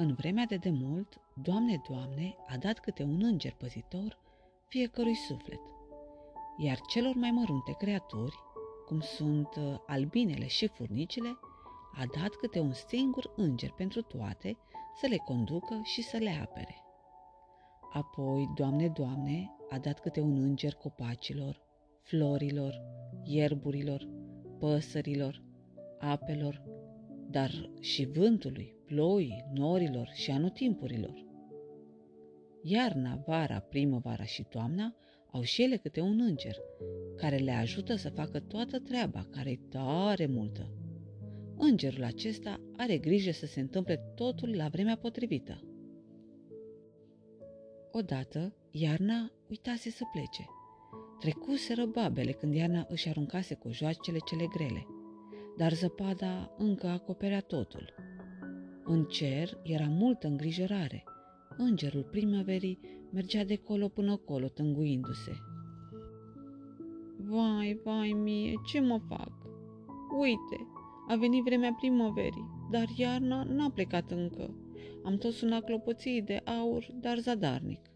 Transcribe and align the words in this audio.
În 0.00 0.14
vremea 0.14 0.44
de 0.44 0.56
demult, 0.56 1.20
Doamne, 1.34 1.82
Doamne, 1.88 2.36
a 2.48 2.56
dat 2.56 2.78
câte 2.78 3.02
un 3.02 3.22
înger 3.22 3.52
păzitor 3.52 4.18
fiecărui 4.68 5.14
suflet, 5.14 5.60
iar 6.56 6.80
celor 6.80 7.14
mai 7.14 7.30
mărunte 7.30 7.74
creaturi, 7.78 8.34
cum 8.86 9.00
sunt 9.00 9.48
uh, 9.56 9.76
albinele 9.86 10.46
și 10.46 10.66
furnicile, 10.66 11.38
a 11.94 12.04
dat 12.20 12.28
câte 12.28 12.60
un 12.60 12.72
singur 12.72 13.32
înger 13.36 13.70
pentru 13.70 14.02
toate 14.02 14.56
să 15.00 15.06
le 15.06 15.16
conducă 15.16 15.80
și 15.82 16.02
să 16.02 16.16
le 16.16 16.30
apere. 16.42 16.84
Apoi, 17.92 18.50
Doamne, 18.54 18.88
Doamne, 18.88 19.50
a 19.68 19.78
dat 19.78 20.00
câte 20.00 20.20
un 20.20 20.42
înger 20.42 20.74
copacilor, 20.74 21.60
florilor, 22.02 22.80
ierburilor, 23.24 24.08
păsărilor, 24.58 25.42
apelor, 25.98 26.62
dar 27.30 27.70
și 27.80 28.04
vântului, 28.04 28.77
ploii, 28.88 29.44
norilor 29.54 30.10
și 30.12 30.30
anotimpurilor. 30.30 31.26
Iarna, 32.62 33.22
vara, 33.26 33.58
primăvara 33.58 34.24
și 34.24 34.42
toamna 34.42 34.96
au 35.30 35.42
și 35.42 35.62
ele 35.62 35.76
câte 35.76 36.00
un 36.00 36.20
înger, 36.20 36.56
care 37.16 37.36
le 37.36 37.50
ajută 37.50 37.94
să 37.94 38.10
facă 38.10 38.40
toată 38.40 38.78
treaba, 38.78 39.26
care 39.30 39.50
e 39.50 39.58
tare 39.68 40.26
multă. 40.26 40.72
Îngerul 41.56 42.04
acesta 42.04 42.60
are 42.76 42.98
grijă 42.98 43.30
să 43.30 43.46
se 43.46 43.60
întâmple 43.60 43.96
totul 44.14 44.56
la 44.56 44.68
vremea 44.68 44.96
potrivită. 44.96 45.62
Odată, 47.92 48.56
iarna 48.70 49.32
uitase 49.48 49.90
să 49.90 50.04
plece. 50.12 50.46
Trecuseră 51.18 51.86
babele 51.86 52.32
când 52.32 52.54
iarna 52.54 52.86
își 52.88 53.08
aruncase 53.08 53.54
cu 53.54 53.70
joacele 53.70 54.18
cele 54.26 54.46
grele– 54.56 54.86
dar 55.58 55.72
zăpada 55.72 56.54
încă 56.58 56.86
acoperea 56.86 57.40
totul. 57.40 57.94
În 58.88 59.04
cer 59.04 59.58
era 59.62 59.86
multă 59.88 60.26
îngrijorare. 60.26 61.04
Îngerul 61.56 62.02
primăverii 62.02 62.78
mergea 63.12 63.44
de 63.44 63.56
colo 63.56 63.88
până 63.88 64.16
colo, 64.16 64.46
tânguindu-se. 64.46 65.32
Vai, 67.16 67.80
vai 67.84 68.10
mie, 68.10 68.52
ce 68.66 68.80
mă 68.80 69.00
fac? 69.08 69.32
Uite, 70.18 70.66
a 71.08 71.16
venit 71.16 71.44
vremea 71.44 71.72
primăverii, 71.72 72.50
dar 72.70 72.86
iarna 72.96 73.42
n-a 73.42 73.70
plecat 73.70 74.10
încă. 74.10 74.54
Am 75.04 75.16
tot 75.16 75.32
sunat 75.32 75.64
clopoții 75.64 76.22
de 76.22 76.40
aur, 76.44 76.86
dar 77.00 77.18
zadarnic. 77.18 77.90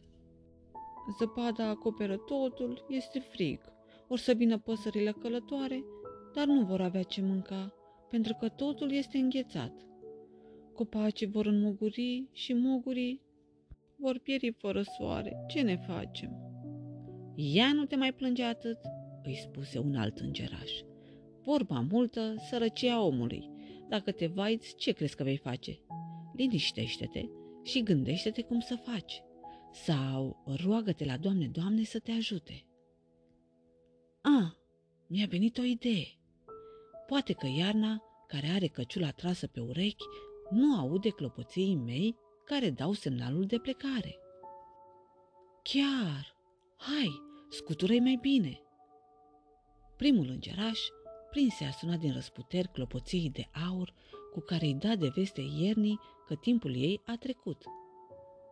Zăpada 1.19 1.69
acoperă 1.69 2.17
totul, 2.17 2.87
este 2.89 3.19
frig. 3.19 3.61
Or 4.09 4.19
să 4.19 4.33
vină 4.33 4.59
păsările 4.59 5.13
călătoare 5.13 5.85
dar 6.33 6.47
nu 6.47 6.65
vor 6.65 6.81
avea 6.81 7.03
ce 7.03 7.23
mânca, 7.23 7.75
pentru 8.11 8.37
că 8.41 8.49
totul 8.49 8.93
este 8.93 9.19
înghețat. 9.19 9.73
Copacii 10.83 11.27
vor 11.27 11.47
înmuguri 11.47 12.29
și 12.33 12.55
mugurii 12.55 13.21
vor 13.97 14.19
pieri 14.19 14.55
fără 14.59 14.83
soare. 14.83 15.45
Ce 15.49 15.61
ne 15.61 15.77
facem? 15.77 16.31
Ia 17.35 17.73
nu 17.73 17.85
te 17.85 17.97
mai 17.97 18.13
plânge 18.13 18.43
atât, 18.43 18.79
îi 19.23 19.37
spuse 19.37 19.79
un 19.79 19.95
alt 19.95 20.19
îngeraș. 20.19 20.71
Vorba 21.43 21.81
multă, 21.91 22.35
sărăcia 22.49 23.03
omului. 23.03 23.51
Dacă 23.89 24.13
te 24.13 24.27
vaiți, 24.27 24.75
ce 24.75 24.93
crezi 24.93 25.17
că 25.17 25.23
vei 25.23 25.37
face? 25.37 25.79
Liniștește-te 26.37 27.29
și 27.63 27.83
gândește-te 27.83 28.43
cum 28.43 28.61
să 28.61 28.77
faci. 28.77 29.23
Sau 29.73 30.43
roagă-te 30.65 31.05
la 31.05 31.17
Doamne, 31.17 31.47
Doamne, 31.47 31.83
să 31.83 31.99
te 31.99 32.13
ajute. 32.13 32.67
A, 34.21 34.57
mi-a 35.07 35.27
venit 35.27 35.59
o 35.59 35.63
idee. 35.63 36.07
Poate 37.07 37.33
că 37.33 37.47
iarna, 37.57 38.03
care 38.27 38.47
are 38.47 38.67
căciula 38.67 39.11
trasă 39.11 39.47
pe 39.47 39.61
urechi, 39.61 40.05
nu 40.51 40.79
aude 40.79 41.09
clopoței 41.09 41.75
mei 41.75 42.17
care 42.45 42.71
dau 42.71 42.93
semnalul 42.93 43.45
de 43.47 43.59
plecare. 43.59 44.19
Chiar! 45.63 46.37
Hai, 46.77 47.23
scutură 47.49 47.93
mai 47.93 48.19
bine! 48.21 48.61
Primul 49.97 50.27
îngeraș 50.29 50.81
prinse 51.31 51.65
a 51.65 51.71
sunat 51.71 51.99
din 51.99 52.13
răsputeri 52.13 52.69
clopoții 52.69 53.31
de 53.31 53.49
aur 53.69 53.95
cu 54.33 54.41
care 54.41 54.67
îi 54.67 54.75
da 54.75 54.97
de 54.97 55.09
veste 55.15 55.41
iernii 55.41 55.99
că 56.27 56.35
timpul 56.35 56.75
ei 56.77 57.01
a 57.07 57.17
trecut. 57.17 57.65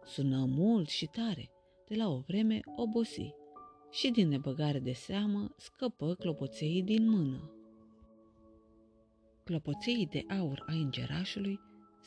Sună 0.04 0.44
mult 0.44 0.88
și 0.88 1.06
tare, 1.06 1.50
de 1.88 1.94
la 1.94 2.09
o 2.09 2.19
vreme 2.19 2.60
obosi 2.76 3.34
și 3.91 4.10
din 4.10 4.28
nebăgare 4.28 4.78
de 4.78 4.92
seamă 4.92 5.54
scăpă 5.56 6.15
clopoței 6.15 6.82
din 6.82 7.09
mână. 7.09 7.54
Clopoței 9.44 10.06
de 10.10 10.25
aur 10.38 10.65
a 10.66 10.72
îngerașului 10.72 11.60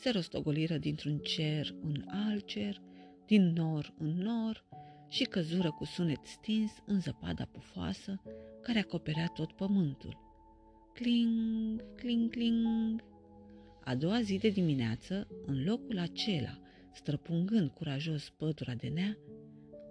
se 0.03 0.09
rostogoliră 0.09 0.77
dintr-un 0.77 1.17
cer 1.17 1.75
în 1.81 2.03
alt 2.07 2.45
cer, 2.45 2.81
din 3.25 3.53
nor 3.53 3.93
în 3.97 4.09
nor 4.09 4.65
și 5.09 5.23
căzură 5.23 5.71
cu 5.71 5.85
sunet 5.85 6.25
stins 6.25 6.71
în 6.85 6.99
zăpada 6.99 7.45
pufoasă 7.51 8.21
care 8.61 8.79
acoperea 8.79 9.27
tot 9.27 9.51
pământul. 9.51 10.17
Cling, 10.93 11.83
cling, 11.95 12.29
cling. 12.29 13.03
A 13.83 13.95
doua 13.95 14.21
zi 14.21 14.37
de 14.37 14.49
dimineață, 14.49 15.27
în 15.45 15.63
locul 15.63 15.99
acela, 15.99 16.59
străpungând 16.93 17.69
curajos 17.69 18.29
pătura 18.29 18.73
de 18.73 18.87
nea, 18.87 19.17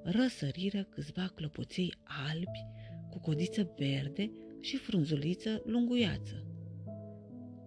răsăriră 0.03 0.83
câțiva 0.83 1.33
clopoței 1.35 1.95
albi 2.29 2.67
cu 3.11 3.19
codiță 3.19 3.75
verde 3.79 4.31
și 4.61 4.77
frunzuliță 4.77 5.63
lunguiață. 5.67 6.52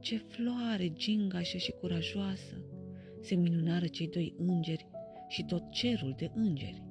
Ce 0.06 0.18
floare 0.18 0.90
gingașă 0.90 1.58
și 1.58 1.72
curajoasă! 1.72 2.62
Se 3.22 3.36
minunară 3.36 3.88
cei 3.88 4.08
doi 4.08 4.34
îngeri 4.38 4.88
și 5.28 5.44
tot 5.44 5.72
cerul 5.72 6.14
de 6.18 6.32
îngeri. 6.36 6.84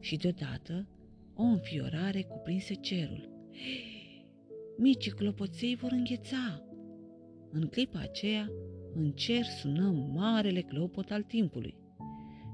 Și 0.00 0.16
deodată 0.16 0.88
o 1.34 1.42
înfiorare 1.42 2.22
cuprinse 2.22 2.74
cerul. 2.74 3.28
Hei, 3.52 4.32
micii 4.78 5.10
clopoței 5.10 5.74
vor 5.74 5.90
îngheța! 5.90 6.62
În 7.50 7.66
clipa 7.66 7.98
aceea, 7.98 8.50
în 8.94 9.10
cer 9.12 9.44
sună 9.44 9.90
marele 10.14 10.60
clopot 10.60 11.10
al 11.10 11.22
timpului. 11.22 11.76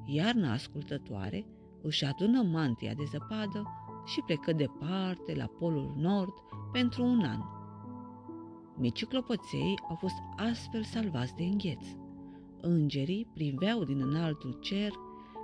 Iarna 0.06 0.52
ascultătoare 0.52 1.46
își 1.82 2.04
adună 2.04 2.42
mantia 2.42 2.92
de 2.94 3.04
zăpadă 3.10 3.62
și 4.06 4.20
plecă 4.26 4.52
departe 4.52 5.34
la 5.34 5.46
polul 5.46 5.94
nord 5.96 6.34
pentru 6.72 7.04
un 7.04 7.20
an. 7.24 7.61
Micii 8.82 9.06
clopoței 9.06 9.75
au 9.88 9.94
fost 9.94 10.15
astfel 10.37 10.82
salvați 10.82 11.34
de 11.34 11.43
îngheț. 11.43 11.87
Îngerii 12.60 13.31
priveau 13.34 13.84
din 13.84 14.00
înaltul 14.00 14.59
cer 14.60 14.93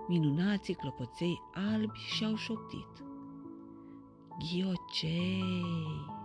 minunații 0.09 0.75
clopoței 0.75 1.41
albi 1.55 1.99
și 1.99 2.25
au 2.25 2.37
șoptit. 2.37 3.05
Ghiocei! 4.39 6.18